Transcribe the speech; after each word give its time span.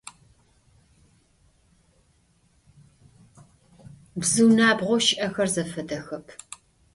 Bzıu 4.19 4.49
nabğou 4.57 4.97
şı'exer 5.05 5.47
zefedexep. 5.55 6.25